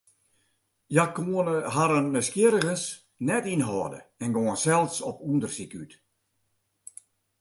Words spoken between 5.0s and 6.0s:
op ûndersyk út.